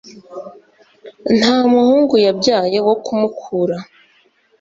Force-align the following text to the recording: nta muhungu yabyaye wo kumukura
nta 1.37 1.55
muhungu 1.71 2.15
yabyaye 2.25 2.77
wo 2.87 2.95
kumukura 3.05 3.77